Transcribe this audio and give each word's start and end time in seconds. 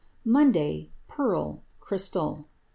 Monday: 0.25 0.89
Pearl—crystal. 1.07 2.49